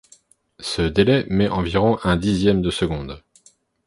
Ce 0.59 0.81
délai 0.81 1.27
met 1.29 1.47
environ 1.47 1.99
un 2.03 2.15
dixième 2.17 2.63
de 2.63 2.71
seconde. 2.71 3.21